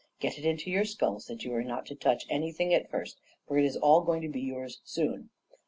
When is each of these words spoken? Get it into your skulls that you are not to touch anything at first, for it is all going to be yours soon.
Get 0.19 0.39
it 0.39 0.45
into 0.45 0.71
your 0.71 0.83
skulls 0.83 1.25
that 1.27 1.43
you 1.43 1.53
are 1.53 1.63
not 1.63 1.85
to 1.85 1.95
touch 1.95 2.25
anything 2.27 2.73
at 2.73 2.89
first, 2.89 3.19
for 3.47 3.59
it 3.59 3.65
is 3.65 3.77
all 3.77 4.01
going 4.01 4.23
to 4.23 4.29
be 4.29 4.41
yours 4.41 4.81
soon. 4.83 5.29